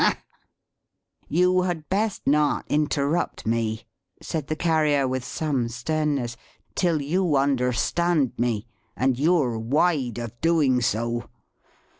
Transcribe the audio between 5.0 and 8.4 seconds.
with some sternness, "till you understand